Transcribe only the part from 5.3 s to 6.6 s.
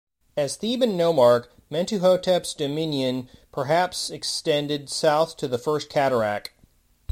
to the first cataract.